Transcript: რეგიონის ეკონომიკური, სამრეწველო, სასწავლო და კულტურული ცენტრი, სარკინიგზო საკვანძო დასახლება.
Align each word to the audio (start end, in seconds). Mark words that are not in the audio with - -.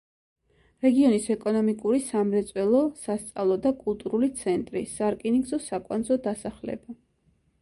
რეგიონის 0.85 1.27
ეკონომიკური, 1.35 1.99
სამრეწველო, 2.07 2.81
სასწავლო 3.03 3.59
და 3.67 3.75
კულტურული 3.85 4.31
ცენტრი, 4.43 4.85
სარკინიგზო 4.97 5.63
საკვანძო 5.69 6.23
დასახლება. 6.29 6.99